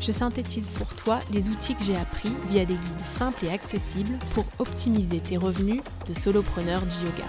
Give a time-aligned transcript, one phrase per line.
[0.00, 4.18] je synthétise pour toi les outils que j'ai appris via des guides simples et accessibles
[4.34, 7.28] pour optimiser tes revenus de solopreneur du yoga.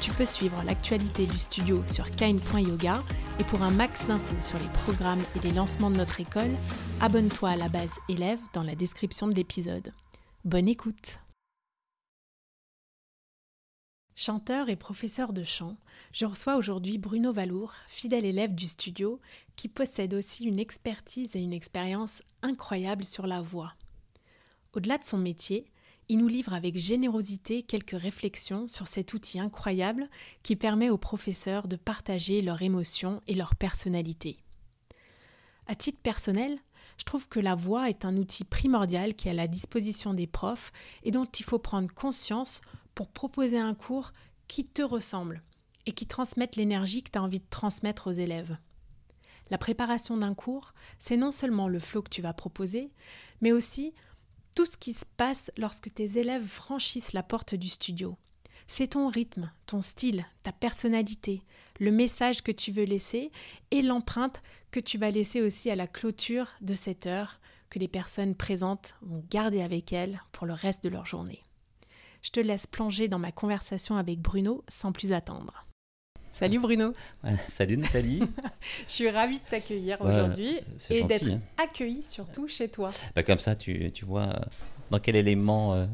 [0.00, 3.00] Tu peux suivre l'actualité du studio sur kain.yoga
[3.40, 6.52] et pour un max d'infos sur les programmes et les lancements de notre école,
[7.00, 9.92] abonne-toi à la base élève dans la description de l'épisode.
[10.44, 11.23] Bonne écoute
[14.24, 15.76] Chanteur et professeur de chant,
[16.12, 19.20] je reçois aujourd'hui Bruno Valour, fidèle élève du studio,
[19.54, 23.74] qui possède aussi une expertise et une expérience incroyables sur la voix.
[24.72, 25.66] Au-delà de son métier,
[26.08, 30.08] il nous livre avec générosité quelques réflexions sur cet outil incroyable
[30.42, 34.38] qui permet aux professeurs de partager leurs émotions et leur personnalité.
[35.66, 36.58] À titre personnel,
[36.96, 40.26] je trouve que la voix est un outil primordial qui est à la disposition des
[40.26, 42.62] profs et dont il faut prendre conscience
[42.94, 44.12] pour proposer un cours
[44.48, 45.42] qui te ressemble
[45.86, 48.56] et qui transmette l'énergie que tu as envie de transmettre aux élèves.
[49.50, 52.90] La préparation d'un cours, c'est non seulement le flow que tu vas proposer,
[53.40, 53.92] mais aussi
[54.56, 58.16] tout ce qui se passe lorsque tes élèves franchissent la porte du studio.
[58.66, 61.42] C'est ton rythme, ton style, ta personnalité,
[61.80, 63.30] le message que tu veux laisser
[63.70, 67.88] et l'empreinte que tu vas laisser aussi à la clôture de cette heure que les
[67.88, 71.42] personnes présentes vont garder avec elles pour le reste de leur journée.
[72.24, 75.66] Je te laisse plonger dans ma conversation avec Bruno sans plus attendre.
[76.32, 76.94] Salut Bruno.
[77.48, 78.22] salut Nathalie.
[78.88, 80.58] je suis ravie de t'accueillir aujourd'hui
[80.88, 81.40] et d'être hein.
[81.62, 82.92] accueillie surtout chez toi.
[83.14, 84.44] Bah, comme ça, tu, tu, vois euh,
[84.90, 85.84] dans quel élément euh,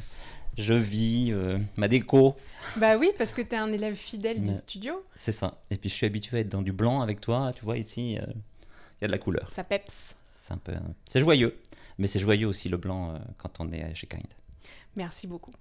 [0.56, 2.36] je vis, euh, ma déco.
[2.76, 5.04] Bah oui, parce que tu es un élève fidèle du studio.
[5.16, 5.60] C'est ça.
[5.72, 7.52] Et puis je suis habitué à être dans du blanc avec toi.
[7.56, 8.14] Tu vois, ici, il
[9.02, 9.50] y a de la couleur.
[9.50, 10.14] Ça peps.
[10.38, 10.74] C'est un peu.
[11.06, 11.58] C'est joyeux.
[11.98, 14.28] Mais c'est joyeux aussi le blanc quand on est chez Kind.
[14.94, 15.52] Merci beaucoup.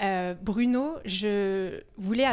[0.00, 2.26] Euh, Bruno, je voulais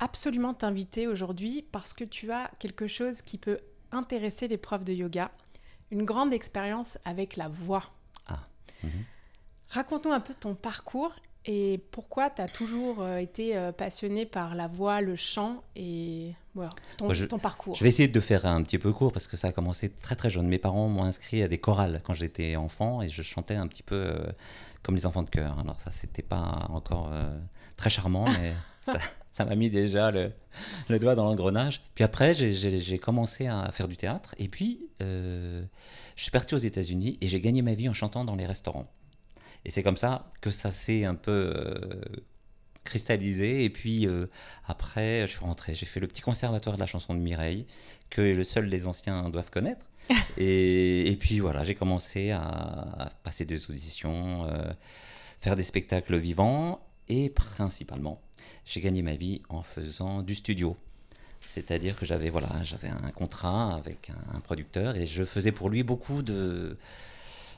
[0.00, 4.92] absolument t'inviter aujourd'hui parce que tu as quelque chose qui peut intéresser les profs de
[4.92, 5.30] yoga,
[5.90, 7.84] une grande expérience avec la voix.
[8.26, 8.40] Ah.
[8.82, 8.90] Mhm.
[9.68, 11.14] Raconte-nous un peu ton parcours
[11.44, 16.34] et pourquoi tu as toujours euh, été euh, passionné par la voix, le chant et
[16.54, 17.74] voilà, ton, parcours?
[17.76, 20.14] Je vais essayer de faire un petit peu court parce que ça a commencé très
[20.16, 20.46] très jeune.
[20.46, 23.82] Mes parents m'ont inscrit à des chorales quand j'étais enfant et je chantais un petit
[23.82, 24.14] peu
[24.82, 25.58] comme les enfants de cœur.
[25.58, 27.38] Alors ça, c'était pas encore euh,
[27.76, 28.52] très charmant, mais
[29.30, 30.32] ça m'a mis déjà le,
[30.98, 31.82] doigt dans l'engrenage.
[31.94, 34.34] Puis après, j'ai commencé à faire du théâtre.
[34.38, 35.64] Et puis, euh,
[36.16, 38.86] je suis parti aux États-Unis et j'ai gagné ma vie en chantant dans les restaurants.
[39.64, 42.00] Et c'est comme ça que ça s'est un peu euh,
[42.84, 43.64] cristallisé.
[43.64, 44.08] Et puis
[44.66, 45.74] après, je suis rentré.
[45.74, 47.66] J'ai fait le petit conservatoire de la chanson de Mireille,
[48.10, 49.86] que le seul les anciens doivent connaître.
[50.36, 54.72] et, puis voilà, j'ai commencé à, passer des auditions, euh,
[55.40, 58.20] faire des spectacles vivants et principalement,
[58.64, 60.76] j'ai gagné ma vie en faisant du studio.
[61.46, 65.82] C'est-à-dire que j'avais voilà, j'avais un contrat avec un, producteur et je faisais pour lui
[65.82, 66.78] beaucoup de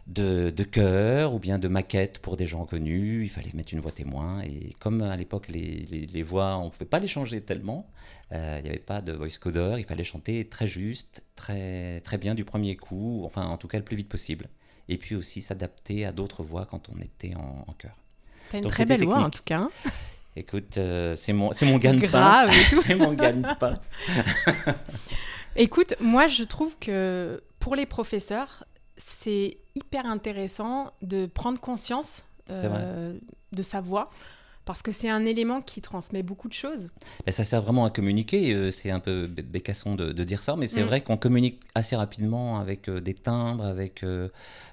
[0.07, 3.25] de, de chœurs ou bien de maquettes pour des gens connus.
[3.25, 4.43] Il fallait mettre une voix témoin.
[4.43, 7.91] Et comme à l'époque, les, les, voix, on ne pouvait pas les changer tellement,
[8.33, 12.19] euh, il n'y avait pas de voice coder, il fallait chanter très juste, très, très
[12.19, 14.49] bien du premier coup, enfin en tout cas le plus vite possible.
[14.89, 17.97] Et puis aussi s'adapter à d'autres voix quand on était en, chœur.
[18.51, 19.61] T'as une très belle voix en tout cas.
[19.61, 19.71] Hein.
[20.37, 22.51] Écoute, euh, c'est mon, c'est mon gagne-pain.
[22.83, 23.79] c'est mon gagne-pain.
[25.57, 28.65] Écoute, moi je trouve que pour les professeurs,
[28.97, 33.19] c'est hyper intéressant de prendre conscience euh,
[33.53, 34.11] de sa voix
[34.65, 36.89] parce que c'est un élément qui transmet beaucoup de choses.
[37.29, 40.83] Ça sert vraiment à communiquer, euh, c'est un peu bécasson de, dire ça, mais c'est
[40.83, 40.87] mm.
[40.87, 44.05] vrai qu'on communique assez rapidement avec euh, des timbres, avec,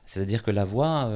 [0.06, 1.10] c'est-à-dire que la voix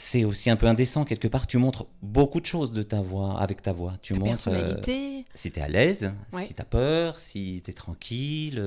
[0.00, 1.48] c'est aussi un peu indécent quelque part.
[1.48, 3.94] Tu montres beaucoup de choses de ta voix, avec ta voix.
[4.00, 5.24] Tu ta montres personnalité.
[5.34, 6.14] si tu es à l'aise,
[6.44, 8.62] si tu as peur, si tu es tranquille,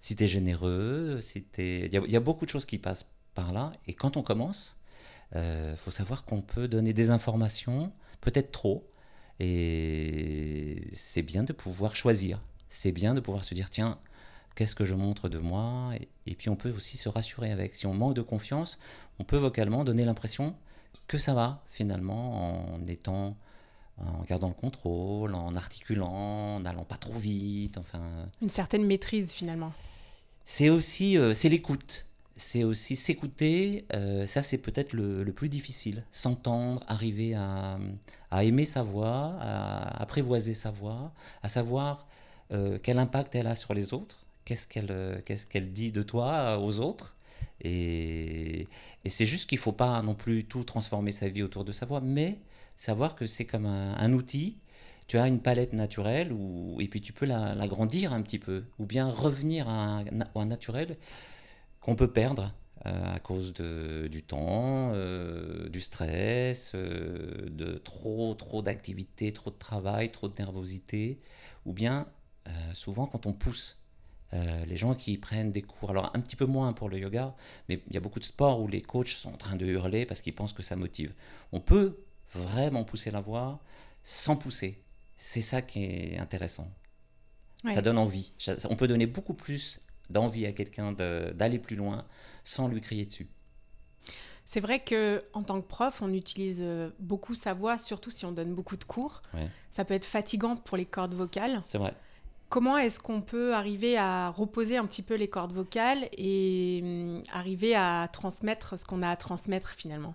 [0.00, 1.20] si tu es généreux.
[1.20, 3.72] Si Il y, y, a beaucoup de choses qui passent par là.
[3.86, 4.76] Et quand on commence,
[5.32, 8.90] il euh, faut savoir qu'on peut donner des informations, peut-être trop,
[9.38, 12.42] et c'est bien de pouvoir choisir.
[12.68, 14.00] C'est bien de pouvoir se dire, tiens,
[14.54, 15.92] qu'est-ce que je montre de moi
[16.26, 17.74] et, puis on peut aussi se rassurer avec.
[17.74, 18.78] Si on manque de confiance,
[19.18, 20.54] on peut vocalement donner l'impression
[21.06, 23.36] que ça va finalement en étant
[23.98, 28.28] en gardant le contrôle, en articulant, en n'allant pas trop vite, enfin.
[28.42, 29.72] Une certaine maîtrise finalement.
[30.44, 32.06] C'est aussi, euh, c'est l'écoute
[32.36, 33.86] c'est aussi s'écouter.
[33.94, 36.04] euh, ça, c'est peut-être le, le plus difficile.
[36.10, 37.78] S'entendre, arriver à,
[38.30, 41.12] à aimer sa voix, à apprivoiser sa voix,
[41.42, 42.06] à savoir
[42.52, 46.02] euh, quel impact elle a sur les autres, qu'est-ce qu'elle euh, qu'est-ce qu'elle dit de
[46.02, 47.16] toi aux autres.
[47.62, 48.68] Et,
[49.06, 51.86] c'est juste qu'il ne faut pas non plus tout transformer sa vie autour de sa
[51.86, 52.38] voix, mais
[52.76, 54.58] savoir que c'est comme un, outil.
[55.06, 56.34] Tu as une palette naturelle
[56.80, 60.00] et puis tu peux la- l'agrandir un petit peu, ou bien revenir à
[60.34, 60.96] un, naturel
[61.80, 62.54] qu'on peut perdre
[62.86, 69.58] euh, à cause de, du temps, euh, du stress, de trop, trop d'activité, trop de
[69.58, 71.20] travail, trop de nervosité,
[71.66, 72.06] ou bien
[72.74, 73.78] souvent quand on pousse.
[74.34, 77.34] Euh, les gens qui prennent des cours, alors un petit peu moins pour le yoga,
[77.68, 80.06] mais il y a beaucoup de sports où les coachs sont en train de hurler
[80.06, 81.12] parce qu'ils pensent que ça motive.
[81.52, 81.98] On peut
[82.34, 83.60] vraiment pousser la voix
[84.02, 84.82] sans pousser.
[85.16, 86.68] C'est ça qui est intéressant.
[87.64, 87.74] Ouais.
[87.74, 88.32] Ça donne envie.
[88.68, 92.04] On peut donner beaucoup plus d'envie à quelqu'un d'aller plus loin
[92.42, 93.28] sans lui crier dessus.
[94.44, 98.26] C'est vrai que en tant que prof, on utilise euh, beaucoup sa voix, surtout si
[98.26, 99.22] on donne beaucoup de cours.
[99.32, 99.48] Ouais.
[99.70, 101.60] Ça peut être fatigant pour les cordes vocales.
[101.62, 101.94] C'est vrai.
[102.54, 107.20] Comment est-ce qu'on peut arriver à reposer un petit peu les cordes vocales et hum,
[107.32, 110.14] arriver à transmettre ce qu'on a à transmettre finalement?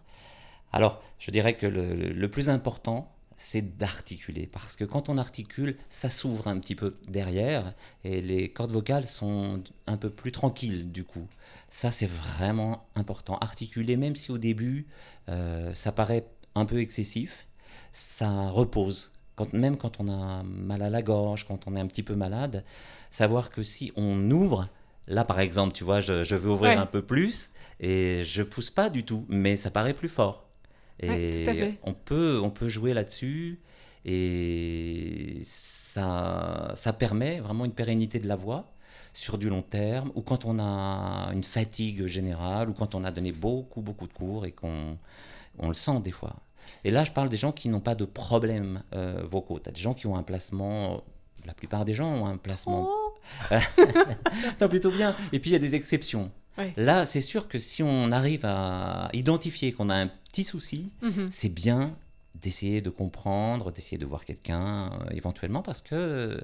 [0.71, 4.47] Alors, je dirais que le plus important, c'est d'articuler.
[4.47, 7.73] Parce que quand on articule, ça s'ouvre un petit peu derrière
[8.05, 11.27] et les cordes vocales sont un peu plus tranquilles du coup.
[11.67, 13.37] Ça, c'est vraiment important.
[13.39, 14.87] Articuler, même si au début,
[15.27, 16.25] euh, ça paraît
[16.55, 17.47] un peu excessif,
[17.91, 19.11] ça repose.
[19.39, 22.15] Quand, même quand on a mal à la gorge, quand on est un petit peu
[22.15, 22.63] malade,
[23.09, 24.67] savoir que si on ouvre,
[25.07, 26.75] là par exemple, tu vois, je, je veux ouvrir Ouais.
[26.77, 27.49] un peu plus
[27.79, 30.45] et je pousse pas du tout, mais ça paraît plus fort.
[31.01, 33.59] Et Ouais, on peut, on peut jouer là-dessus
[34.05, 38.71] et ça, ça permet vraiment une pérennité de la voix
[39.13, 43.11] sur du long terme ou quand on a une fatigue générale ou quand on a
[43.11, 44.97] donné beaucoup, beaucoup de cours et qu'on
[45.59, 46.35] on le sent des fois.
[46.83, 49.59] Et là, je parle des gens qui n'ont pas de problèmes euh, vocaux.
[49.59, 51.03] Tu as des gens qui ont un placement,
[51.45, 53.13] la plupart des gens ont un placement Oh
[54.61, 55.15] non, plutôt bien.
[55.31, 56.31] Et puis il y a des exceptions.
[56.57, 56.73] Ouais.
[56.77, 61.29] Là, c'est sûr que si on arrive à identifier qu'on a un petit souci, Mhm.
[61.31, 61.95] c'est bien
[62.35, 66.37] d'essayer de comprendre, d'essayer de voir quelqu'un euh, éventuellement, parce que euh,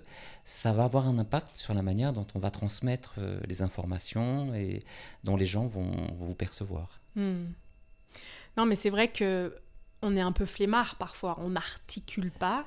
[0.44, 4.54] ça va avoir un impact sur la manière dont on va transmettre euh, les informations
[4.54, 4.84] et
[5.24, 7.00] dont les gens vont, vont vous percevoir.
[7.16, 7.46] Hmm.
[8.58, 9.54] Non, mais c'est vrai que
[10.06, 11.38] on est un peu flemmard parfois.
[11.44, 12.66] On n'articule pas,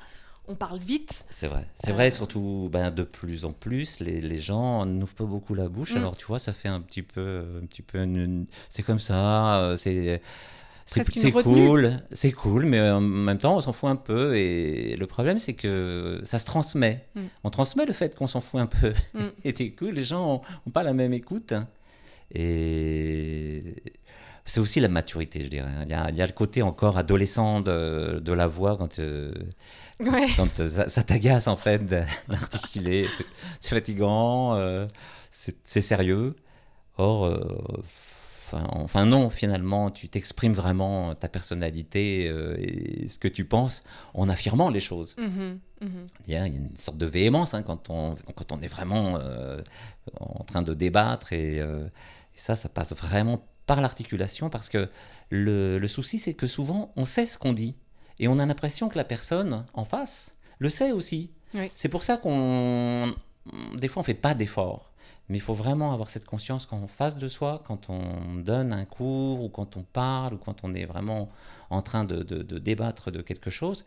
[0.48, 1.24] on parle vite.
[1.30, 1.66] C'est vrai.
[1.82, 1.94] C'est Euh.
[1.94, 5.92] vrai, surtout ben, de plus en plus, les, les gens n'ouvrent pas beaucoup la bouche.
[5.94, 5.98] Mm.
[5.98, 7.44] Alors, tu vois, ça fait un petit peu.
[7.62, 9.60] Un petit peu une- C'est comme ça.
[9.60, 10.20] euh, C'est.
[10.90, 14.34] C'est cool, c'est cool, mais en même temps, on s'en fout un peu.
[14.38, 17.04] Et le problème, c'est que ça se transmet.
[17.14, 17.20] Mm.
[17.44, 18.94] On transmet le fait qu'on s'en fout un peu.
[19.12, 19.20] Mm.
[19.44, 21.52] Et c'est cool, les gens n'ont pas la même écoute.
[22.34, 23.74] Et
[24.48, 25.70] c'est aussi la maturité, je dirais.
[25.84, 28.98] Il y a, il y a le côté encore adolescent de, de la voix quand.
[28.98, 29.32] euh,
[30.00, 30.28] Ouais.
[30.36, 31.84] quand euh, ça, ça t'agace en fait
[32.28, 33.06] d'articuler,
[33.60, 34.86] c'est- fatigant, euh,
[35.30, 36.36] c'est sérieux.
[36.98, 37.24] Or,
[37.78, 43.82] enfin, enfin non, finalement, tu t'exprimes vraiment ta personnalité et ce que tu penses
[44.14, 45.14] en affirmant les choses.
[45.18, 46.06] Mhm, mhm.
[46.26, 48.60] Il y a, il y a une sorte de véhémence hein, quand, on, quand on
[48.60, 49.60] est vraiment euh,
[50.20, 51.86] en train de débattre et, euh,
[52.34, 54.88] et ça, ça passe vraiment par l'articulation parce que
[55.30, 57.74] le, le souci, c'est que souvent, on sait ce qu'on dit
[58.18, 61.30] et on a l'impression que la personne en face le sait aussi.
[61.54, 61.70] Oui.
[61.74, 63.14] C'est pour ça qu'on,
[63.76, 64.90] des fois, on fait pas d'efforts.
[65.28, 68.86] Mais il faut vraiment avoir cette conscience qu'en face de soi, quand on donne un
[68.86, 71.28] cours ou quand on parle ou quand on est vraiment
[71.70, 73.84] en train de, de- de débattre de quelque chose,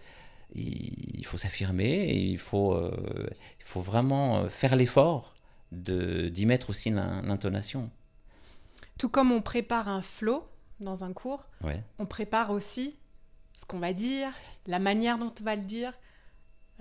[0.53, 2.91] il faut s'affirmer il faut, euh,
[3.59, 5.33] il faut vraiment euh, faire l'effort
[5.71, 7.89] de- d'y mettre aussi l'in- l'intonation.
[9.01, 10.43] Tout comme on prépare un flow
[10.79, 11.81] dans un cours, Ouais.
[11.97, 12.99] on prépare aussi
[13.57, 14.31] ce qu'on va dire,
[14.67, 15.91] la manière dont on va le dire,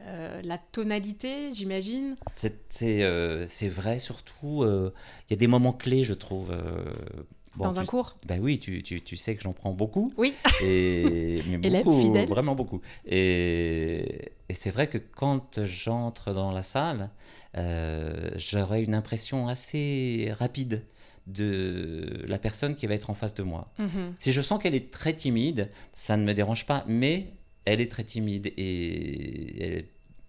[0.00, 2.16] euh, la tonalité, j'imagine.
[2.36, 4.92] C'est euh, vrai, surtout, euh,
[5.26, 6.54] il y a des moments clés, je trouve.
[7.56, 8.18] bon, dans un cours.
[8.26, 10.12] Ben oui, tu, tu, tu sais que j'en prends beaucoup.
[10.18, 10.34] Oui.
[10.62, 12.28] Et, mais Élève beaucoup, fidèle.
[12.28, 12.82] Vraiment beaucoup.
[13.06, 17.08] Et, et c'est vrai que quand j'entre dans la salle,
[18.36, 20.84] j'aurai une impression assez rapide
[21.26, 23.70] de la personne qui va être en face de moi.
[23.78, 24.14] Mhm.
[24.18, 27.32] Si je sens qu'elle est très timide, ça ne me dérange pas, mais
[27.64, 29.84] elle est très timide et elle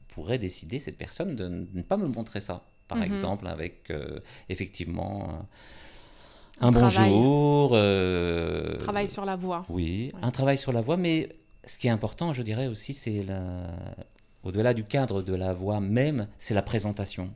[0.09, 2.63] pourrait décider, cette personne, de ne pas me montrer ça.
[2.87, 3.03] Par Mhm.
[3.05, 4.19] exemple, avec euh,
[4.49, 5.29] effectivement
[6.59, 7.09] un, Un un travail.
[7.09, 7.71] bonjour.
[7.73, 9.65] euh, Travail sur la voix.
[9.69, 10.19] Oui, Ouais.
[10.21, 11.29] un travail sur la voix, mais
[11.63, 13.67] ce qui est important, je dirais aussi, c'est la...
[14.43, 17.31] au-delà du cadre de la voix même, c'est la présentation.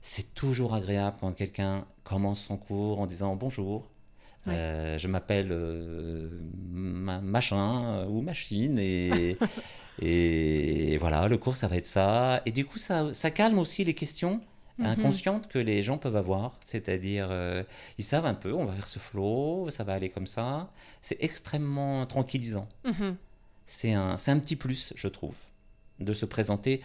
[0.00, 3.88] C'est toujours agréable quand quelqu'un commence son cours en disant bonjour.
[4.46, 4.54] Ouais.
[4.54, 6.30] Euh, je m'appelle euh,
[6.72, 9.36] ma- machin euh, ou machine et,
[10.00, 12.40] et voilà, le cours ça va être ça.
[12.46, 14.40] Et du coup, ça, ça calme aussi les questions
[14.78, 14.86] Mhm.
[14.86, 16.58] inconscientes que les gens peuvent avoir.
[16.64, 17.62] C'est-à-dire, euh,
[17.98, 20.70] ils savent un peu, on va vers ce flow, ça va aller comme ça.
[21.02, 22.66] C'est extrêmement tranquillisant.
[22.86, 23.16] Mhm.
[23.66, 25.36] C'est un, c'est un petit plus, je trouve,
[25.98, 26.80] de se présenter.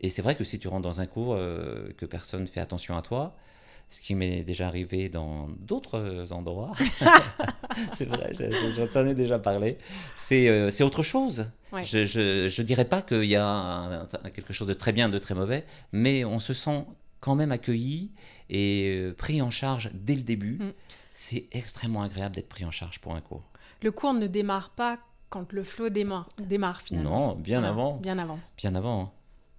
[0.00, 2.96] Et c'est vrai que si tu rentres dans un cours euh, que personne fait attention
[2.96, 3.36] à toi,
[3.90, 6.72] ce qui m'est déjà arrivé dans d'autres euh, endroits,
[7.92, 9.78] c'est vrai, je- je- j'en t'en ai déjà parlé,
[10.14, 11.50] c'est euh, autre chose.
[11.72, 11.82] Ouais.
[11.84, 15.08] Je, je, je dirais pas qu'il y a un- un- quelque chose de très bien,
[15.08, 16.84] de très mauvais, mais on se sent
[17.20, 18.10] quand même accueilli
[18.48, 20.58] et euh, pris en charge dès le début.
[20.60, 20.72] Mm.
[21.12, 23.42] C'est extrêmement agréable d'être pris en charge pour un cours.
[23.82, 27.28] Le cours ne démarre pas quand le flow démarre, démarre finalement.
[27.28, 28.38] Non, bien Voilà, avant, Bien avant.
[28.56, 29.12] bien avant.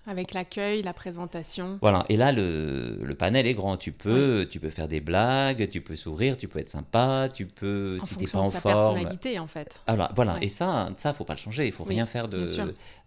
[0.08, 1.77] Avec l'accueil, la présentation.
[1.79, 3.77] Voilà, et là, le, le panel est grand.
[3.77, 7.46] Tu peux, tu peux faire des blagues, tu peux sourire, tu peux être sympa, tu
[7.46, 8.96] peux, en si t'es pas en de sa forme.
[8.96, 9.72] personnalité, en fait.
[9.88, 10.34] Voilà, voilà.
[10.34, 10.46] Ouais.
[10.46, 11.67] et ça, ça, faut pas le changer.
[11.67, 12.46] Il faut Oui, rien faire de,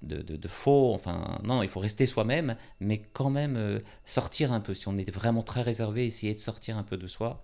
[0.03, 0.93] de, de- de faux.
[0.95, 4.73] Enfin, non, il faut rester soi-même, mais quand même euh, sortir un peu.
[4.73, 7.43] Si on est vraiment très réservé, essayer de sortir un peu de soi.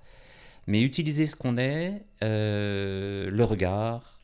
[0.68, 4.20] Mais utiliser ce qu'on est, euh, le regard,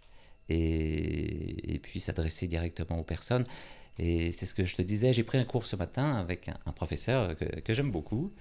[0.49, 3.45] et, et puis s'adresser directement aux personnes.
[3.99, 6.59] Et c'est ce que je te disais, j'ai pris un cours ce matin avec un,
[6.67, 8.33] un professeur que, que j'aime beaucoup.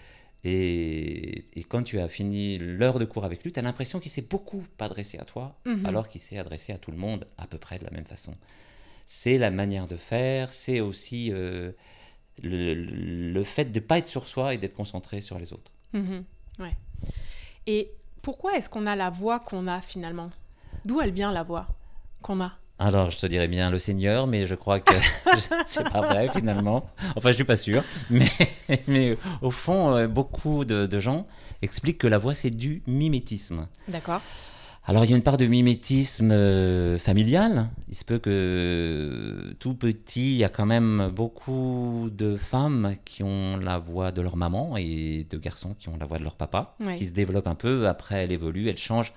[0.43, 4.11] Et, et quand tu as fini l'heure de cours avec lui, tu as l'impression qu'il
[4.11, 5.85] s'est beaucoup adressé à toi, Mhm.
[5.85, 8.35] alors qu'il s'est adressé à tout le monde à peu près de la même façon.
[9.07, 11.71] C'est la manière de faire, c'est aussi euh,
[12.43, 15.71] le, le fait de ne pas être sur soi et d'être concentré sur les autres.
[15.93, 16.23] Mhm.
[16.59, 16.75] Ouais.
[17.65, 20.31] Et pourquoi est-ce qu'on a la voix qu'on a finalement?
[20.83, 21.67] D'où elle vient la voix
[22.21, 22.57] qu'on a?
[22.77, 24.93] Alors, je te dirais bien le Seigneur, mais je crois que
[25.65, 26.85] c'est pas vrai finalement.
[27.15, 27.83] Enfin, je suis pas sûr.
[28.09, 28.29] Mais,
[28.87, 31.25] mais au fond, euh, beaucoup de, de gens
[31.61, 33.67] expliquent que la voix, c'est du mimétisme.
[33.87, 34.21] D'accord.
[34.87, 37.69] Alors, il y a une part de mimétisme euh, familial.
[37.89, 42.95] Il se peut que euh, tout petit, il y a quand même beaucoup de femmes
[43.03, 46.23] qui ont la voix de leur maman et de garçons qui ont la voix de
[46.23, 47.87] leur papa, qui se développent un peu.
[47.87, 49.13] Après, elle évolue, elle change.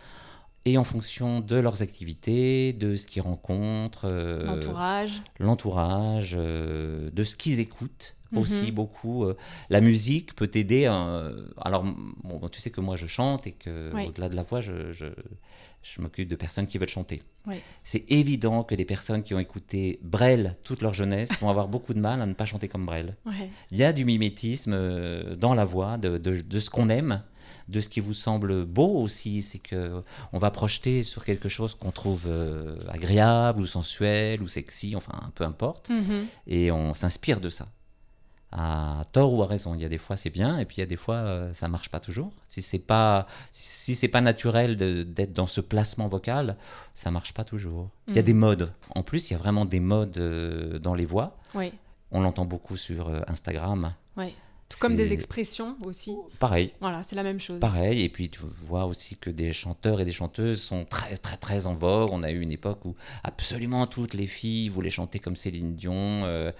[0.65, 5.23] Et en fonction de leurs activités, de ce qu'ils rencontrent, euh, L'entourage.
[5.39, 8.39] l'entourage, euh, de ce qu'ils écoutent Mhm.
[8.39, 9.25] aussi beaucoup.
[9.25, 9.35] euh,
[9.71, 10.85] la musique peut t'aider.
[10.87, 11.85] euh, alors,
[12.23, 14.07] bon, tu sais que moi je chante et que Oui.
[14.09, 15.07] au-delà de la voix, je, je,
[15.83, 17.23] je m'occupe de personnes qui veulent chanter.
[17.47, 17.55] Oui.
[17.83, 21.95] C'est évident que les personnes qui ont écouté Brel toute leur jeunesse vont avoir beaucoup
[21.95, 23.17] de mal à ne pas chanter comme Brel.
[23.25, 23.49] Ouais.
[23.71, 24.77] Il y a du mimétisme
[25.37, 27.23] dans la voix, de, de- de ce qu'on aime,
[27.69, 29.43] de ce qui vous semble beau aussi.
[29.43, 34.49] C'est que on va projeter sur quelque chose qu'on trouve euh, agréable ou sensuel ou
[34.49, 36.27] sexy, enfin peu importe, Mhm.
[36.47, 37.69] et on s'inspire de ça.
[38.51, 40.81] À tort ou à raison, il y a des fois c'est bien et puis il
[40.81, 42.33] y a des fois euh, ça marche pas toujours.
[42.47, 46.57] Si c'est pas si c'est pas naturel d'être dans ce placement vocal,
[46.95, 47.91] ça marche pas toujours.
[48.07, 48.27] Il y a Mhm.
[48.27, 48.73] des modes.
[48.95, 51.37] En plus, il y a vraiment des modes euh, dans les voix.
[51.55, 51.73] Oui.
[52.11, 53.93] On l'entend beaucoup sur euh, Instagram.
[54.17, 54.35] Oui.
[54.69, 56.15] Tout comme des expressions aussi.
[56.39, 57.59] Pareil, Voilà, c'est la même chose.
[57.59, 58.03] pareil.
[58.03, 61.67] Et puis tu vois aussi que des chanteurs et des chanteuses sont très très très
[61.67, 62.11] en vogue.
[62.13, 62.95] On a eu une époque où
[63.25, 66.23] absolument toutes les filles voulaient chanter comme Céline Dion.
[66.25, 66.53] euh,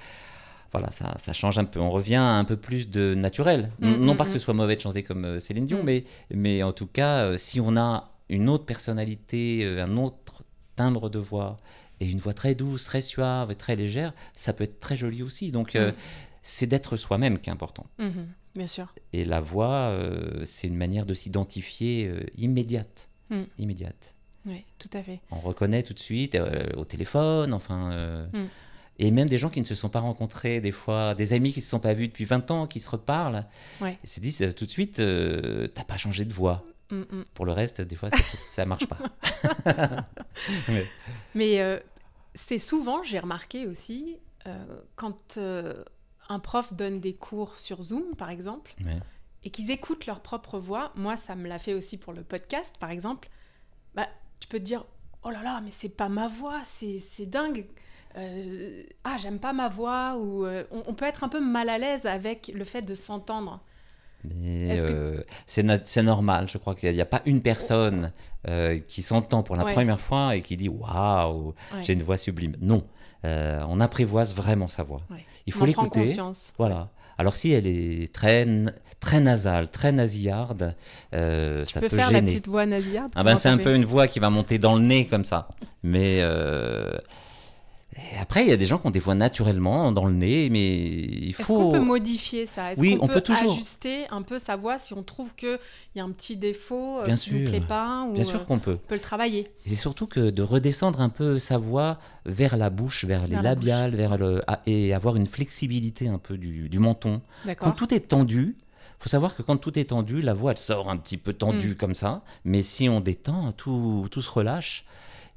[0.73, 1.81] voilà, ça, ça change un peu.
[1.81, 3.71] On revient à un peu plus de naturel.
[3.81, 4.33] Mm, non mm, pas que mm.
[4.35, 5.87] ce soit mauvais de chanter comme euh, Céline Dion, Mm.
[5.87, 10.43] mais, mais en tout cas, euh, si on a une autre personnalité, un autre
[10.77, 11.57] timbre de voix
[12.01, 15.23] et une voix très douce, très suave et très légère, ça peut être très joli
[15.23, 15.51] aussi.
[15.51, 15.95] Donc euh, Mm.
[16.43, 17.87] C'est d'être soi-même qui est important.
[17.99, 18.29] Mhm.
[18.55, 18.93] Bien sûr.
[19.13, 23.09] Et la voix, euh, c'est une manière de s'identifier euh, immédiate.
[23.31, 23.43] Mm.
[23.59, 24.15] Immédiate.
[24.47, 25.21] Oui, tout à fait.
[25.31, 27.93] On reconnaît tout de suite euh, au téléphone, enfin.
[27.93, 28.47] euh, Mm.
[29.01, 31.61] Et même des gens qui ne se sont pas rencontrés, des fois, des amis qui
[31.61, 33.45] ne se sont pas vus depuis 20 ans, qui se reparlent,
[33.81, 33.97] Ouais.
[34.03, 36.65] et se disent tout de suite, t'as pas changé de voix.
[36.91, 37.03] Mm.
[37.35, 38.17] Pour le reste, des fois, ça,
[38.57, 38.99] ça marche pas.
[40.69, 40.87] Mais-
[41.37, 41.81] Mais
[42.35, 44.17] c'est souvent, j'ai remarqué aussi,
[44.97, 45.39] quand
[46.29, 49.01] un prof donne des cours sur Zoom, par exemple, ouais.
[49.45, 52.75] et qu'ils écoutent leur propre voix, moi ça me l'a fait aussi pour le podcast
[52.79, 53.29] par exemple,
[53.95, 54.09] bah,
[54.41, 54.85] tu peux te dire
[55.25, 57.67] oh là là mais c'est pas ma voix, c'est dingue,
[58.17, 61.69] Euh, ah j'aime pas ma voix, ou euh, on, on peut être un peu mal
[61.69, 63.61] à l'aise avec le fait de s'entendre.
[64.25, 68.13] Mais euh, c'est no- c'est normal, je crois qu'il n'y a pas une personne
[68.49, 69.73] euh, qui s'entend pour la Ouais.
[69.73, 71.83] première fois et qui dit waouh, Ouais.
[71.83, 72.57] j'ai une voix sublime.
[72.61, 72.85] Non,
[73.25, 75.01] Euh, on apprivoise vraiment sa voix.
[75.11, 75.25] Ouais.
[75.47, 76.05] Il faut l'écouter.
[76.57, 76.89] Voilà.
[77.21, 78.47] Alors si elle est très,
[79.01, 80.77] très nasale, très nasillarde,
[81.15, 82.29] euh, Tu ça peux peut faire la gêner.
[82.31, 84.83] petite voix nasillarde Ah ben c'est un peu une voix qui va monter dans le
[84.83, 85.49] nez comme ça.
[85.83, 86.93] Mais euh,
[87.97, 90.51] Et après, il y a des gens qui ont des voix naturellement dans le nez,
[90.51, 91.57] mais il Est-ce faut.
[91.57, 92.71] qu'on peut modifier ça?
[92.73, 93.53] Est-ce Oui, qu'on on peut toujours.
[93.55, 95.59] ajuster un peu sa voix si on trouve qu'il
[95.97, 98.47] y a un petit défaut euh, Bien qui ne plaît pas ou Bien euh, sûr
[98.47, 98.79] qu'on peut.
[98.85, 99.51] on peut le travailler?
[99.67, 103.43] C'est surtout que de redescendre un peu sa voix vers la bouche, vers les la
[103.43, 107.23] labiales, vers le ah, et avoir une flexibilité un peu du, du menton.
[107.59, 108.57] Quand tout est tendu,
[109.01, 111.71] faut savoir que quand tout est tendu, la voix elle sort un petit peu tendue
[111.71, 111.75] Mm.
[111.77, 114.85] comme ça, mais si on détend, tout, tout se relâche.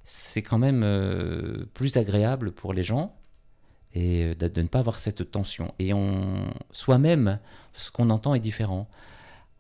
[0.04, 3.16] C'est quand même euh, plus agréable pour les gens
[3.94, 5.74] et euh, de, de ne pas avoir cette tension.
[5.80, 7.40] Et on soi-même,
[7.74, 8.90] ce qu'on entend est différent.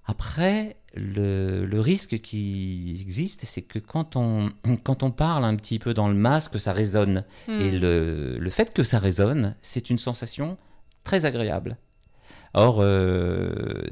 [0.06, 4.50] Après, le, le risque qui existe, c'est que quand on,
[4.84, 7.24] quand on parle un petit peu dans le masque, ça résonne.
[7.48, 7.62] Hmm.
[7.62, 10.58] Et le, le fait que ça résonne, c'est une sensation
[11.04, 11.78] très agréable.
[12.54, 13.86] Or, euh,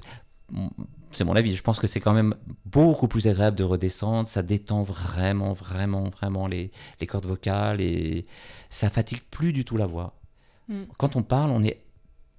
[1.12, 2.36] c'est mon avis, je pense que c'est quand même
[2.66, 8.26] beaucoup plus agréable de redescendre, ça détend vraiment, vraiment, vraiment les, les cordes vocales et
[8.70, 10.14] ça fatigue plus du tout la voix.
[10.68, 10.84] Hmm.
[10.98, 11.82] Quand on parle, on est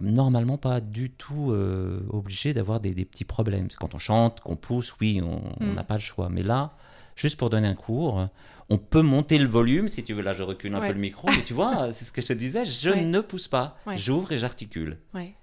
[0.01, 3.69] normalement pas du tout euh, obligé d'avoir des, des petits problèmes.
[3.79, 5.75] Quand on chante, qu'on pousse, oui, on Mm.
[5.75, 6.29] n'a pas le choix.
[6.31, 6.73] Mais là,
[7.17, 8.29] juste pour donner un cours,
[8.71, 10.23] on peut monter le volume, si tu veux.
[10.23, 10.87] Là, je recule un Ouais.
[10.89, 13.05] peu le micro, mais tu vois, c'est ce que je te disais, je Ouais.
[13.05, 13.77] ne pousse pas.
[13.87, 13.99] Ouais.
[13.99, 14.99] J'ouvre et j'articule.
[15.13, 15.35] Ouais.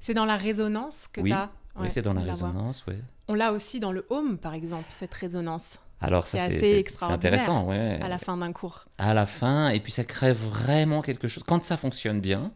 [0.00, 1.30] C'est dans la résonance que Oui.
[1.30, 2.94] tu as oui, c'est dans la résonance, oui.
[3.28, 7.32] On l'a aussi dans le home, par exemple, cette résonance, Alors, ça, C'est assez extraordinaire
[7.32, 7.98] intéressant, ouais.
[8.02, 8.84] à la fin d'un cours.
[8.98, 11.42] à la fin, et puis ça crée vraiment quelque chose.
[11.46, 12.52] Quand ça fonctionne bien,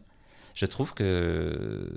[0.53, 1.89] je trouve que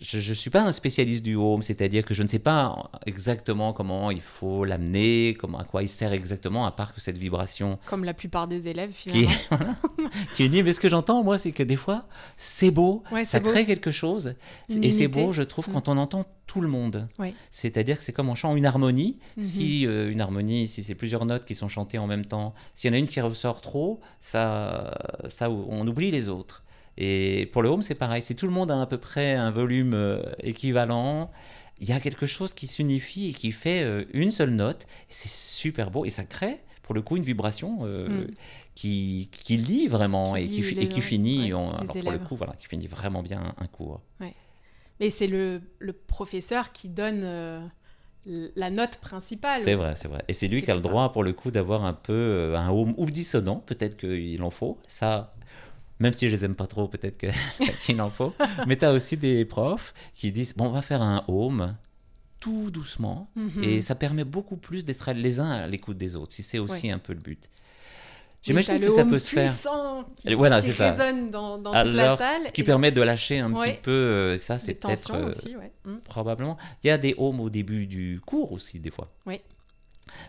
[0.00, 3.72] je ne suis pas un spécialiste du home, c'est-à-dire que je ne sais pas exactement
[3.72, 7.78] comment il faut l'amener, comment, à quoi il sert exactement, à part que cette vibration
[7.86, 9.30] Comme la plupart des élèves, qui finalement.
[9.30, 9.74] est, voilà,
[10.36, 10.62] qui est unie.
[10.62, 13.50] Mais ce que j'entends, moi, c'est que des fois, c'est beau, Ouais, ça beau.
[13.50, 14.34] crée quelque chose,
[14.68, 15.72] Une et c'est beau, je trouve, Mm.
[15.72, 17.08] quand on entend tout le monde.
[17.18, 17.34] Ouais.
[17.50, 19.18] C'est-à-dire que c'est comme en chant une harmonie.
[19.36, 19.42] Mhm.
[19.42, 22.90] Si euh, une harmonie, si c'est plusieurs notes qui sont chantées en même temps, s'il
[22.90, 26.62] y en a une qui ressort trop, ça, ça, on oublie les autres.
[26.98, 28.22] Et pour le home, c'est pareil.
[28.22, 31.30] Si tout le monde a à peu près un volume euh, équivalent,
[31.78, 34.86] il y a quelque chose qui s'unifie et qui fait euh, une seule note.
[35.08, 36.04] C'est super beau.
[36.04, 38.30] Et ça crée, pour le coup, une vibration euh, Mm.
[38.74, 42.54] qui, qui lie vraiment Qui et, qui, et finit, ouais, alors pour le coup, voilà,
[42.58, 44.00] qui finit vraiment bien un, cours.
[45.00, 47.70] Mais c'est le, le professeur qui donne
[48.24, 49.60] la note principale.
[49.62, 50.22] C'est vrai, c'est vrai.
[50.28, 52.94] Et c'est lui qui a le droit, pour le coup, d'avoir un peu un home
[52.96, 53.56] ou dissonant.
[53.56, 54.78] Peut-être qu'il en faut.
[54.86, 55.34] Ça,
[56.02, 57.28] même si je les aime pas trop, peut-être que-
[57.86, 58.34] qu'il en faut.
[58.66, 61.76] Mais tu as aussi des profs qui disent bon, on va faire un home
[62.40, 63.30] tout doucement.
[63.36, 63.62] Mhm.
[63.64, 66.90] Et ça permet beaucoup plus d'être les uns à l'écoute des autres, si c'est aussi
[66.90, 67.48] un peu le but.
[68.42, 69.52] J'imagine que ça home peut se faire.
[70.16, 70.90] Qui, Et voilà, qui c'est ça.
[70.92, 72.50] résonne dans, dans toute la Alors, salle.
[72.52, 73.74] Qui et permet de lâcher un Ouais.
[73.74, 73.90] petit peu.
[73.92, 75.12] euh, ça, c'est peut-être.
[75.14, 75.70] euh, aussi, ouais.
[75.84, 75.98] Mm.
[76.02, 76.56] Probablement.
[76.82, 79.12] Il y a des homes au début du cours aussi, des fois.
[79.26, 79.40] Oui.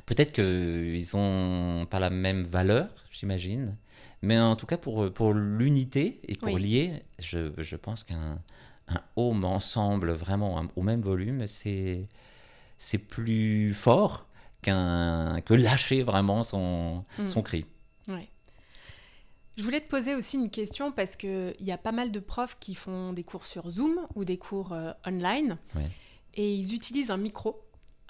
[0.06, 3.76] Peut-être qu'ils n'ont pas la même valeur, j'imagine.
[4.24, 6.62] Mais en tout cas, pour, pour l'unité et pour Oui.
[6.62, 8.40] lier, je, je pense qu'un
[8.90, 12.08] un home ensemble, vraiment un- au même volume, c'est
[13.10, 14.26] plus fort
[14.62, 17.28] qu'un que lâcher vraiment son, Mm.
[17.28, 17.66] son cri.
[18.08, 18.28] Ouais.
[19.58, 22.58] Je voulais te poser aussi une question parce qu'il y a pas mal de profs
[22.60, 25.58] qui font des cours sur Zoom ou des cours euh, online
[26.34, 27.62] et ils utilisent un micro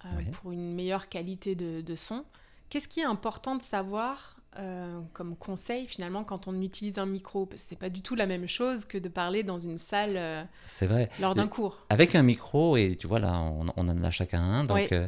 [0.06, 2.23] euh, pour une meilleure qualité de, de son.
[2.69, 7.49] Qu'est-ce qui est important de savoir euh, comme conseil finalement quand on utilise un micro
[7.57, 10.87] c'est pas du tout la même chose que de parler dans une salle euh, C'est
[10.87, 11.09] vrai.
[11.19, 11.85] lors d'un cours.
[11.89, 14.87] Avec un micro, et tu vois là, on, on en a chacun un, donc Oui.
[14.91, 15.07] euh,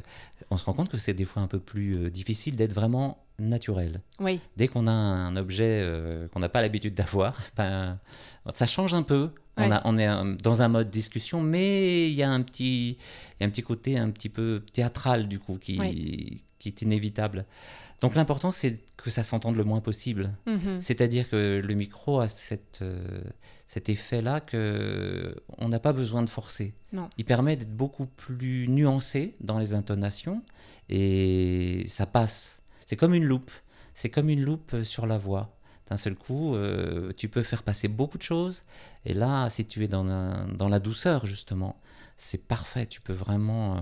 [0.49, 4.01] on se rend compte que c'est des fois un peu plus difficile d'être vraiment naturel.
[4.19, 5.85] Oui, Dès qu'on a un objet
[6.31, 7.99] qu'on n'a pas l'habitude d'avoir, ben,
[8.53, 9.31] ça change un peu.
[9.57, 9.71] On, Ouais.
[9.71, 10.07] a- on est
[10.41, 13.63] dans un mode discussion, mais il y a un petit, il y a un petit
[13.63, 15.91] côté un petit peu théâtral du coup qui, Ouais.
[16.59, 17.45] qui est inévitable.
[18.01, 20.33] Donc l'important c'est que ça s'entende le moins possible.
[20.45, 20.79] Mhm.
[20.79, 23.21] C'est-à-dire que le micro a cette, euh,
[23.67, 26.73] cet effet-là que on n'a pas besoin de forcer.
[26.91, 27.09] Non.
[27.17, 30.43] Il permet d'être beaucoup plus nuancé dans les intonations
[30.89, 32.61] et ça passe.
[32.85, 33.51] C'est comme une loupe.
[33.93, 35.57] C'est comme une loupe euh, sur la voix.
[35.89, 38.63] D'un seul coup, euh, tu peux faire passer beaucoup de choses.
[39.05, 41.79] Et là, si tu es dans la, dans la douceur, justement,
[42.17, 42.87] c'est parfait.
[42.87, 43.77] Tu peux vraiment...
[43.77, 43.79] euh,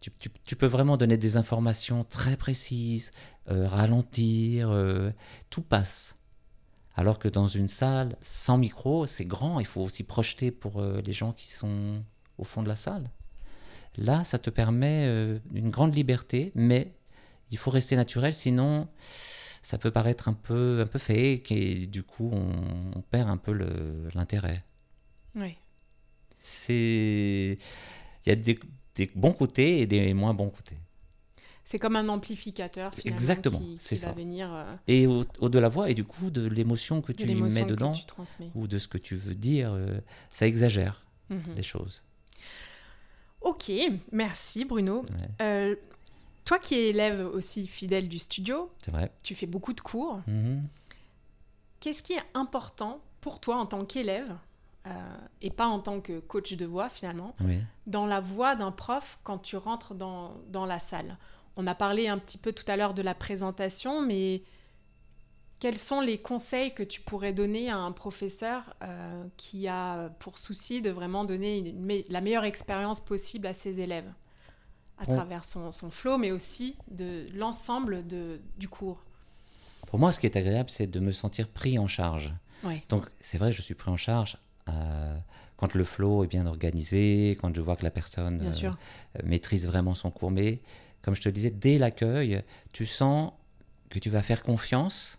[0.00, 3.10] tu, tu- tu peux vraiment donner des informations très précises,
[3.50, 5.10] euh, ralentir, euh,
[5.50, 6.16] tout passe.
[6.94, 11.00] Alors que dans une salle sans micro, c'est grand, il faut aussi projeter pour euh,
[11.04, 12.02] les gens qui sont
[12.38, 13.10] au fond de la salle.
[13.96, 15.06] Là, ça te permet
[15.52, 16.92] une grande liberté, mais
[17.50, 18.88] il faut rester naturel, sinon
[19.62, 22.52] ça peut paraître un peu, un peu fake et du coup on,
[22.96, 23.52] on perd un peu
[24.14, 24.64] l'intérêt.
[25.34, 25.56] Oui.
[26.40, 27.58] C'est,
[28.24, 28.58] il y a des,
[29.06, 30.76] des bons côtés et des moins bons côtés.
[31.64, 34.12] C'est comme un amplificateur finalement Exactement, c'est ça.
[34.12, 37.18] venir euh, Et au, au de la voix, et du coup, de l'émotion que de
[37.18, 37.92] tu mets dedans,
[38.54, 39.98] ou de ce que tu veux dire, euh,
[40.30, 41.54] ça exagère Mhm.
[41.56, 42.02] les choses.
[43.42, 43.70] Ok,
[44.12, 45.02] merci Bruno.
[45.02, 45.06] Ouais.
[45.42, 45.76] Euh,
[46.46, 49.12] toi qui es élève aussi fidèle du studio, vrai.
[49.22, 50.20] tu fais beaucoup de cours.
[50.26, 50.66] Mhm.
[51.80, 54.34] Qu'est-ce qui est important pour toi en tant qu'élève
[54.88, 57.58] euh, et pas en tant que coach de voix finalement, Oui.
[57.86, 61.16] dans la voix d'un prof quand tu rentres dans, dans la salle
[61.56, 64.42] On a parlé un petit peu tout à l'heure de la présentation, mais
[65.60, 70.38] quels sont les conseils que tu pourrais donner à un professeur euh, qui a pour
[70.38, 74.12] souci de vraiment donner une me- la meilleure expérience possible à ses élèves?
[75.00, 75.14] À Bon.
[75.14, 78.04] travers son, son flow, mais aussi de l'ensemble
[78.56, 79.00] du cours
[79.88, 82.32] Pour moi, ce qui est agréable, c'est de me sentir pris en charge.
[82.88, 85.16] Donc, c'est vrai, je suis pris en charge euh,
[85.56, 88.70] quand le flow est bien organisé, quand je vois que la personne euh,
[89.24, 90.30] maîtrise vraiment son cours.
[90.30, 90.60] Mais
[91.02, 93.32] comme je te le disais, dès l'accueil, tu sens
[93.90, 95.18] que tu vas faire confiance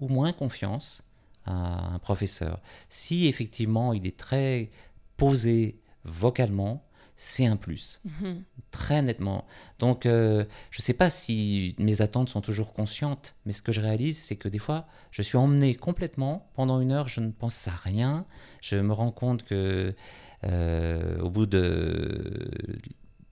[0.00, 1.02] ou moins confiance
[1.44, 1.52] à
[1.94, 2.60] un professeur.
[2.88, 4.70] Si effectivement il est très
[5.16, 6.85] posé vocalement,
[7.16, 8.42] c'est un plus, Mhm.
[8.70, 9.46] très nettement.
[9.78, 13.72] Donc euh, je ne sais pas si mes attentes sont toujours conscientes, mais ce que
[13.72, 16.50] je réalise, c'est que des fois, je suis emmené complètement.
[16.54, 18.26] Pendant une heure, je ne pense à rien.
[18.60, 19.94] Je me rends compte que
[20.44, 22.50] euh, au bout de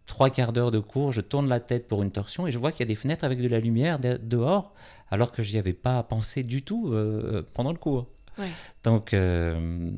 [0.07, 2.73] trois quarts d'heure de cours, je tourne la tête pour une torsion et je vois
[2.73, 4.75] qu'il y a des fenêtres avec de la lumière de- dehors,
[5.11, 8.09] alors que j'y avais pas pensé du tout euh, pendant le cours.
[8.39, 8.51] Ouais.
[8.83, 9.91] Donc, euh,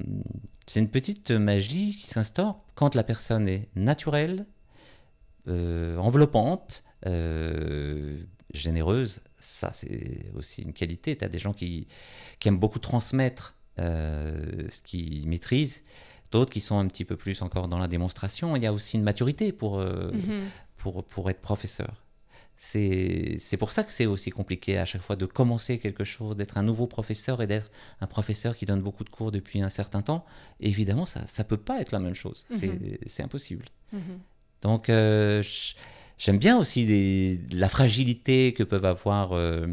[0.67, 4.47] c'est une petite magie qui s'instaure quand la personne est naturelle,
[5.49, 8.19] euh, enveloppante, euh,
[8.53, 9.21] généreuse.
[9.39, 11.17] Ça, c'est aussi une qualité.
[11.17, 11.87] Tu as des gens qui,
[12.39, 15.85] qui aiment beaucoup transmettre ce qu'ils maîtrisent,
[16.31, 18.57] d'autres qui sont un petit peu plus encore dans la démonstration.
[18.57, 20.45] Il y a aussi une maturité pour, Mhm.
[20.79, 22.06] pour, pour être professeur.
[22.59, 26.57] C'est pour ça que c'est aussi compliqué à chaque fois de commencer quelque chose, d'être
[26.59, 30.03] un nouveau professeur et d'être un professeur qui donne beaucoup de cours depuis un certain
[30.03, 30.25] temps.
[30.61, 32.47] évidemment, ça ne peut pas être la même chose.
[32.51, 33.25] C'est Mhm.
[33.25, 33.67] impossible.
[33.93, 34.01] Mhm.
[34.63, 35.43] Donc, euh,
[36.19, 39.67] j'aime bien aussi des- la fragilité que peuvent avoir euh,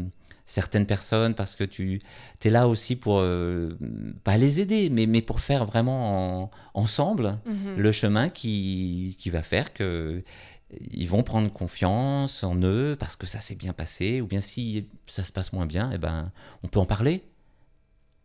[0.46, 2.00] certaines personnes parce que tu
[2.44, 3.78] es là aussi pour, euh,
[4.24, 7.76] pas les aider, mais, mais pour faire vraiment en- ensemble Mhm.
[7.78, 10.22] le chemin qui, qui va faire que
[10.70, 14.88] ils vont prendre confiance en eux parce que ça s'est bien passé, ou bien si
[15.06, 17.24] ça se passe moins bien, eh ben, on peut en parler.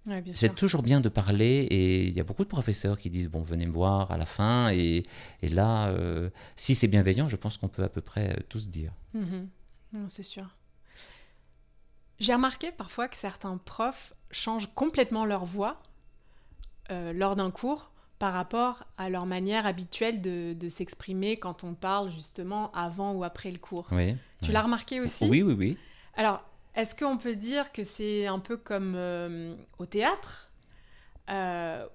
[0.06, 3.30] Ouais, C'est toujours bien de parler et il y a beaucoup de professeurs qui disent
[3.30, 5.04] bon venez me voir à la fin et,
[5.42, 8.70] et là euh, si c'est bienveillant je pense qu'on peut à peu près euh, tous
[8.70, 8.94] dire.
[9.14, 9.50] Mhm.
[10.08, 10.56] C'est sûr.
[12.20, 15.82] J'ai remarqué parfois que certains profs changent complètement leur voix
[16.92, 17.89] euh, lors d'un cours
[18.20, 23.24] par rapport à leur manière habituelle de, de s'exprimer quand on parle justement avant ou
[23.24, 23.88] après le cours.
[23.92, 24.16] Oui.
[24.42, 24.54] Tu ouais.
[24.54, 25.78] l'as remarqué aussi Oui oui oui.
[26.16, 26.44] Alors,
[26.76, 30.50] est-ce qu'on peut dire que c'est un peu comme euh, au théâtre
[31.30, 31.86] euh,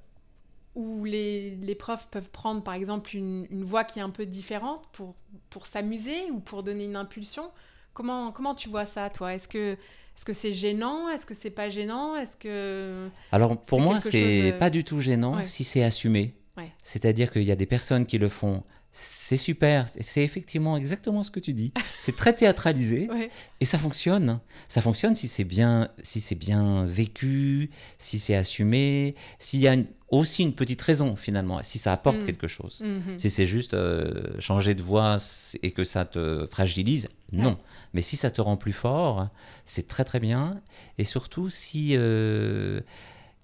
[0.75, 4.25] où les, les profs peuvent prendre par exemple une, une voix qui est un peu
[4.25, 5.15] différente pour,
[5.51, 7.51] pour s'amuser ou pour donner une impulsion?
[7.95, 9.35] Comment, comment tu vois ça, toi?
[9.35, 9.77] Est-ce que
[10.17, 11.09] est-ce que c'est gênant?
[11.09, 12.17] Est-ce que c'est pas gênant?
[12.17, 15.45] Est-ce que Alors pour moi c'est chose, euh, pas du tout gênant ouais.
[15.45, 16.35] si c'est assumé.
[16.57, 16.71] Ouais.
[16.85, 18.63] C'est-à-dire qu'il y a des personnes qui le font.
[18.97, 21.73] C'est super, c'est effectivement exactement ce que tu dis.
[21.99, 23.09] C'est très théâtralisé.
[23.13, 23.29] ouais.
[23.61, 24.39] Et ça fonctionne.
[24.69, 29.75] Ça fonctionne si c'est bien, si c'est bien vécu, si c'est assumé, s'il y a
[29.75, 32.25] une- aussi une petite raison finalement, si ça apporte Mm.
[32.27, 32.83] quelque chose.
[32.85, 33.19] Mhm.
[33.19, 35.17] Si c'est juste euh, changer de voix
[35.65, 37.51] et que ça te fragilise, non.
[37.53, 37.57] Ouais.
[37.95, 39.29] Mais si ça te rend plus fort,
[39.65, 40.61] c'est très très bien.
[40.99, 42.81] Et surtout si euh,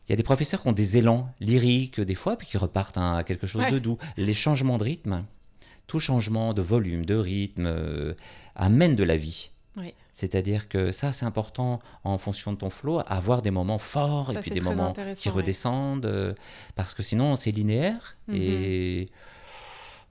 [0.06, 2.98] il y a des professeurs qui ont des élans lyriques des fois, puis qui repartent
[2.98, 3.70] à quelque chose Ouais.
[3.72, 3.98] de doux.
[4.16, 5.24] Les changements de rythme,
[5.90, 8.14] tout changement de volume, de rythme, euh,
[8.54, 9.50] amène de la vie.
[9.76, 9.92] Oui.
[10.14, 14.38] C'est-à-dire que ça, c'est important en fonction de ton flow, avoir des moments forts Ça,
[14.38, 16.32] et puis des moments qui redescendent, euh,
[16.76, 18.36] parce que sinon, c'est linéaire Mhm.
[18.36, 19.08] et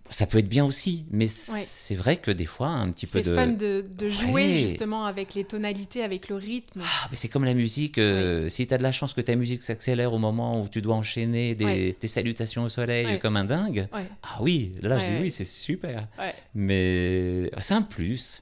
[0.10, 1.06] ça peut être bien aussi.
[1.12, 1.64] Mais Ouais.
[1.66, 3.36] c'est vrai que des fois, un petit peu C'est de.
[3.36, 4.56] fun de, de jouer Ouais.
[4.68, 6.82] justement avec les tonalités, avec le rythme.
[6.84, 7.98] Ah, mais c'est comme la musique.
[7.98, 10.82] euh, Si tu as de la chance que ta musique s'accélère au moment où tu
[10.82, 11.96] dois enchaîner des, Ouais.
[12.00, 13.88] des salutations au soleil comme un dingue,
[14.24, 16.08] ah oui, là je dis oui, c'est super.
[16.56, 18.42] Mais c'est un plus.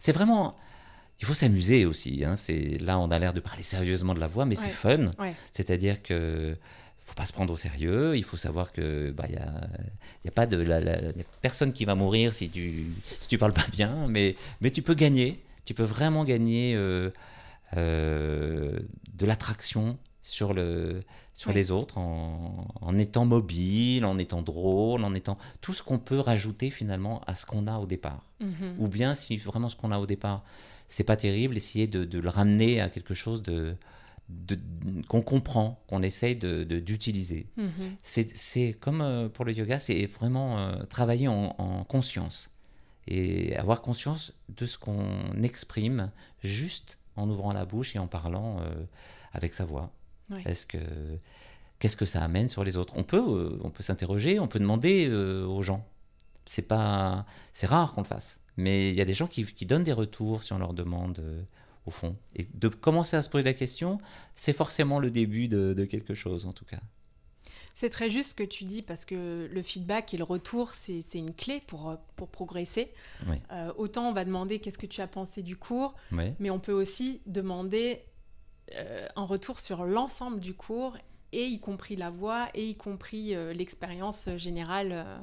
[0.00, 0.56] C'est vraiment.
[1.20, 2.22] Il faut s'amuser aussi.
[2.24, 2.36] hein.
[2.38, 5.10] C'est là, on a l'air de parler sérieusement de la voix, mais c'est fun.
[5.52, 6.56] C'est-à-dire que
[7.18, 8.16] pas se prendre au sérieux.
[8.16, 9.50] Il faut savoir que bah y a,
[10.24, 12.86] y a pas de la, la- y a personne qui va mourir si tu
[13.18, 15.30] si tu parles pas bien, mais mais tu peux gagner.
[15.64, 17.10] Tu peux vraiment gagner euh,
[17.76, 18.78] euh,
[19.14, 21.02] de l'attraction sur, le,
[21.34, 25.98] sur les autres en, en, étant mobile, en étant drôle, en étant tout ce qu'on
[25.98, 28.22] peut rajouter finalement à ce qu'on a au départ.
[28.40, 28.76] Mhm.
[28.78, 30.42] Ou bien si vraiment ce qu'on a au départ,
[30.86, 33.74] c'est pas terrible, essayer de, de, le ramener à quelque chose de,
[35.08, 37.46] qu'on comprend, qu'on essaye d'utiliser.
[37.56, 37.96] De, mhm.
[38.02, 42.50] C'est comme euh, pour le yoga, c'est vraiment euh, travailler en, en, conscience
[43.06, 46.10] et avoir conscience de ce qu'on exprime
[46.42, 48.84] juste en ouvrant la bouche et en parlant euh,
[49.32, 49.92] avec sa voix.
[50.44, 50.78] Est-ce que
[51.78, 52.92] qu'est-ce que ça amène sur les autres?
[52.96, 55.86] On peut on peut s'interroger, on peut demander aux gens.
[56.44, 59.64] C'est pas c'est rare qu'on le fasse, mais il y a des gens qui, qui,
[59.64, 61.46] donnent des retours si on leur demande
[61.88, 62.16] au fond.
[62.36, 63.98] Et de commencer à se poser la question,
[64.36, 66.80] c'est forcément le début de, de quelque chose en tout cas.
[67.74, 71.00] C'est très juste ce que tu dis parce que le feedback et le retour, c'est
[71.14, 72.92] une clé pour, pour progresser.
[73.28, 73.36] Oui.
[73.52, 76.32] Euh, autant on va demander qu'est-ce que tu as pensé du cours, Oui.
[76.40, 78.02] mais on peut aussi demander
[78.74, 80.96] euh, un retour sur l'ensemble du cours,
[81.32, 85.18] et y compris la voix, et y compris euh, l'expérience générale euh,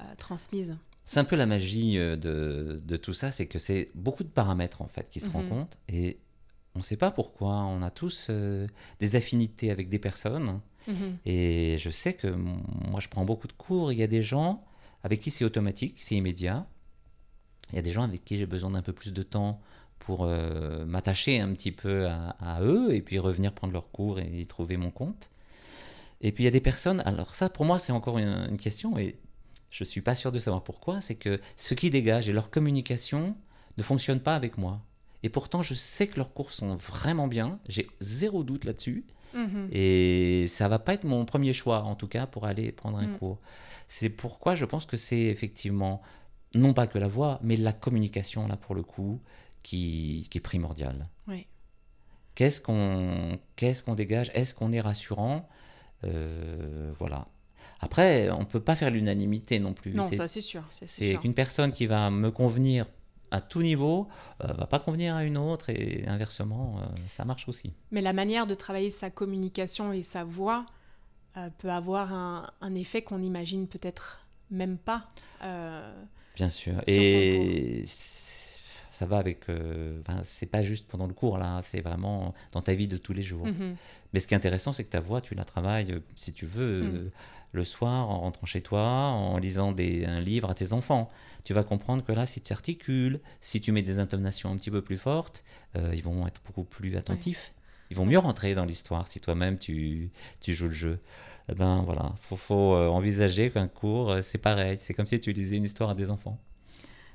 [0.00, 0.76] euh, transmise.
[1.06, 4.28] C'est un peu la magie euh, de, de tout ça, c'est que c'est beaucoup de
[4.28, 5.32] paramètres en fait qui se Mhm.
[5.32, 6.18] rencontrent et
[6.74, 7.54] on ne sait pas pourquoi.
[7.64, 8.66] On a tous euh,
[9.00, 11.16] des affinités avec des personnes Mhm.
[11.24, 13.92] et je sais que moi je prends beaucoup de cours.
[13.92, 14.64] Il y a des gens
[15.02, 16.66] avec qui c'est automatique, c'est immédiat.
[17.72, 19.60] Il y a des gens avec qui j'ai besoin d'un peu plus de temps
[19.98, 24.20] pour euh, m'attacher un petit peu à, à eux et puis revenir prendre leur cours
[24.20, 25.30] et y trouver mon compte.
[26.20, 28.58] Et puis il y a des personnes, alors ça pour moi c'est encore une, une
[28.58, 29.16] question et
[29.70, 33.36] je suis pas sûr de savoir pourquoi, c'est que ce qui dégage et leur communication
[33.76, 34.80] ne fonctionne pas avec moi.
[35.22, 39.04] Et pourtant je sais que leurs cours sont vraiment bien, j'ai zéro doute là-dessus.
[39.34, 39.68] Mhm.
[39.72, 43.08] Et ça va pas être mon premier choix, en tout cas, pour aller prendre un
[43.08, 43.18] Mm.
[43.18, 43.38] cours.
[43.88, 46.00] C'est pourquoi je pense que c'est effectivement,
[46.54, 49.20] non pas que la voix, mais la communication, là, pour le coup,
[49.62, 51.08] qui, qui est primordiale.
[51.28, 51.46] Oui.
[52.34, 54.30] Qu'est-ce qu'on qu'est-ce qu'on dégage?
[54.32, 55.48] Est-ce qu'on est rassurant?
[56.04, 57.26] Euh, Voilà.
[57.80, 59.92] Après, on peut pas faire l'unanimité non plus.
[59.92, 60.62] Non, ça c'est sûr.
[60.70, 62.86] C'est qu'une personne qui va me convenir
[63.30, 64.08] à tout niveau
[64.44, 67.72] euh, va pas convenir à une autre et inversement, euh, ça marche aussi.
[67.90, 70.64] Mais la manière de travailler sa communication et sa voix
[71.36, 75.08] euh, peut avoir un, un effet qu'on n'imagine peut-être même pas.
[75.42, 75.92] Euh,
[76.36, 76.74] Bien sûr.
[76.86, 77.84] Et
[78.96, 79.48] ça va avec.
[79.48, 82.96] euh, enfin, c'est pas juste pendant le cours, là, c'est vraiment dans ta vie de
[82.96, 83.46] tous les jours.
[83.46, 83.76] mhm.
[84.12, 86.46] Mais ce qui est intéressant, c'est que ta voix, tu la travailles, euh, si tu
[86.46, 86.94] veux, Mm.
[86.96, 87.10] euh,
[87.52, 91.10] le soir, en rentrant chez toi, en lisant des, un livre à tes enfants.
[91.44, 94.70] Tu vas comprendre que là, si tu articules, si tu mets des intonations un petit
[94.70, 95.44] peu plus fortes,
[95.76, 97.52] euh, ils vont être beaucoup plus attentifs.
[97.90, 100.98] Ils vont mieux rentrer dans l'histoire si toi-même tu, tu joues le jeu.
[101.48, 104.76] Eh ben voilà, faut, faut envisager qu'un cours, c'est pareil.
[104.82, 106.38] C'est comme si tu lisais une histoire à des enfants.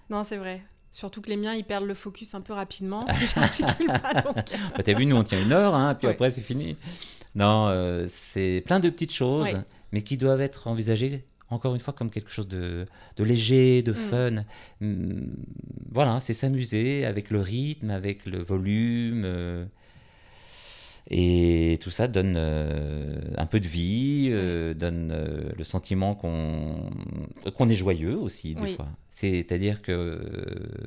[0.10, 0.62] Non, c'est vrai.
[0.92, 4.22] Surtout que les miens, ils perdent le focus un peu rapidement si j'articule pas.
[4.22, 4.36] donc.
[4.36, 6.14] Bah, T'as vu, nous on tient une heure, hein, puis Ouais.
[6.14, 6.76] après c'est fini.
[7.34, 9.62] Non, euh, c'est plein de petites choses, Ouais.
[9.94, 13.94] mais qui doivent être envisagées, encore une fois, comme quelque chose de, de léger, de
[13.94, 13.96] Mm.
[13.96, 14.36] fun.
[14.82, 15.34] Hum,
[15.90, 19.24] voilà, c'est s'amuser avec le rythme, avec le volume.
[19.26, 19.66] euh,
[21.10, 26.90] et tout ça donne euh, un peu de vie, euh, donne euh, le sentiment qu'on
[27.56, 28.76] qu'on est joyeux aussi, des Oui.
[28.76, 28.88] fois.
[29.12, 30.22] C'est-à-dire que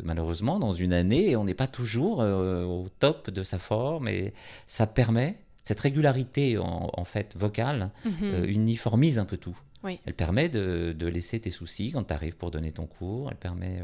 [0.02, 4.32] malheureusement, dans une année, on n'est pas toujours au top de sa forme et
[4.66, 8.44] ça permet, cette régularité en, en fait vocale, Mhm.
[8.46, 9.56] uniformise un peu tout.
[9.84, 10.00] Oui.
[10.06, 13.36] Elle permet de, de laisser tes soucis quand tu arrives pour donner ton cours, elle
[13.36, 13.80] permet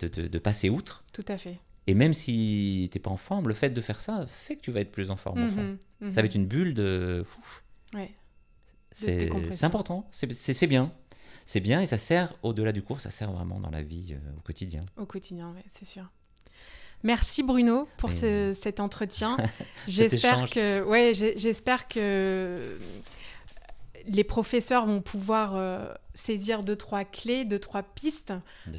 [0.00, 1.02] de, de- de passer outre.
[1.12, 1.58] Tout à fait.
[1.86, 4.70] Et même si t'es pas en forme, le fait de faire ça fait que tu
[4.70, 5.62] vas être plus en forme au fond.
[5.62, 6.12] Mhm, mhm.
[6.12, 7.24] Ça va être une bulle de...
[7.94, 8.10] Ouais.
[8.92, 10.92] C'est important, c'est bien.
[11.46, 14.18] C'est bien et ça sert, au-delà du cours, ça sert vraiment dans la vie euh,
[14.36, 14.84] au quotidien.
[14.96, 16.04] Au quotidien, ouais, c'est sûr.
[17.02, 19.36] Merci Bruno pour ce- cet entretien.
[19.88, 22.78] J'espère que, ouais, j'espère que
[24.06, 28.32] les professeurs vont pouvoir euh, saisir deux trois clés, deux trois pistes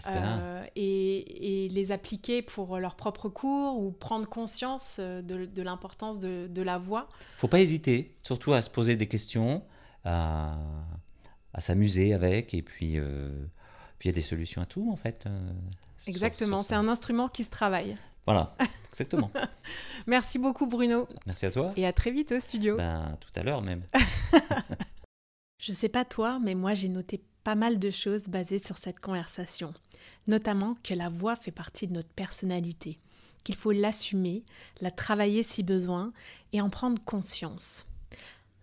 [0.08, 5.62] euh, et, et les appliquer pour leur propre cours ou prendre conscience euh, de, de
[5.62, 7.08] l'importance de, de la voix.
[7.38, 9.64] Faut pas hésiter, surtout à se poser des questions,
[10.06, 10.58] à,
[11.54, 13.30] à s'amuser avec, et puis euh,
[14.04, 15.28] il y a des solutions à tout en fait.
[16.08, 17.96] Exactement, c'est un instrument qui se travaille.
[18.26, 18.56] Voilà,
[18.92, 19.32] exactement.
[20.08, 21.72] Merci beaucoup Bruno Merci à toi.
[21.76, 22.78] et à très vite au studio.
[22.78, 23.84] Ben, tout à l'heure même.
[25.62, 29.00] Je sais pas toi, mais moi j'ai noté pas mal de choses basées sur cette
[29.00, 29.76] conversation.
[30.26, 32.98] Notamment que la voix fait partie de notre personnalité,
[33.44, 34.44] qu'il faut l'assumer,
[34.82, 36.14] la travailler si besoin
[36.52, 37.86] et en prendre conscience.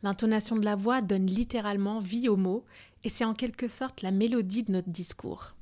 [0.03, 2.65] L'intonation de la voix donne littéralement vie aux mots
[3.05, 5.55] et c'est en quelque sorte la mélodie de notre discours.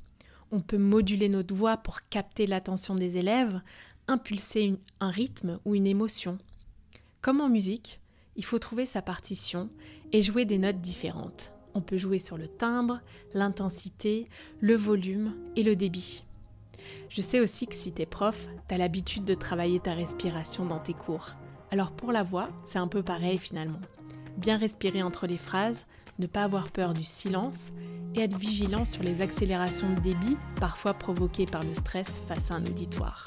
[0.53, 3.61] On peut moduler notre voix pour capter l'attention des élèves,
[4.09, 6.38] impulser un rythme ou une émotion.
[7.20, 8.01] Comme en musique,
[8.37, 9.70] Il faut trouver sa partition
[10.12, 11.53] et jouer des notes différentes.
[11.75, 13.01] On peut jouer sur le timbre,
[13.35, 14.29] l'intensité,
[14.61, 16.25] le volume et le débit.
[17.09, 20.95] Je sais aussi que si t'es prof, t'as l'habitude de travailler ta respiration dans tes
[20.95, 21.31] cours.
[21.71, 23.81] Alors pour la voix, c'est un peu pareil finalement.
[24.38, 25.87] Bien respirer entre les phrases,
[26.19, 27.71] ne pas avoir peur du silence
[28.14, 32.55] et être vigilant sur les accélérations de débit, parfois provoquées par le stress face à
[32.55, 33.27] un auditoire.